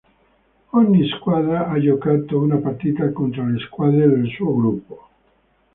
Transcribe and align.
Ogni 0.71 1.07
squadra 1.09 1.67
ha 1.69 1.79
giocato 1.79 2.39
una 2.39 2.55
partita 2.57 3.11
contro 3.11 3.45
le 3.47 3.59
squadre 3.59 4.07
del 4.07 4.27
suo 4.31 4.55
gruppo. 4.55 5.09